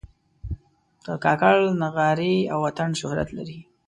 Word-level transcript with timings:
د 1.05 1.07
کاکړ 1.23 1.57
نغارې 1.81 2.35
او 2.53 2.59
اتڼ 2.69 2.89
شهرت 2.99 3.29
لري. 3.37 3.59